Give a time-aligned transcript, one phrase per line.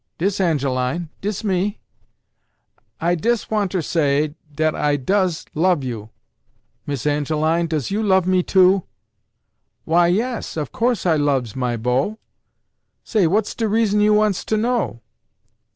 [0.17, 1.77] Dis Angeline Dis me"
[3.09, 6.09] "I des wanter say dat I does love you
[6.87, 8.81] Miss Angeline does you love me, too?"
[9.85, 12.17] "Why yas Of course I loves my beau
[13.03, 15.01] Say what's de reason you wants to know?"